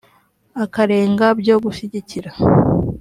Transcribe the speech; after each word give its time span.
akarenga 0.63 1.27
byo 1.39 1.55
gushyigikira 1.63 2.31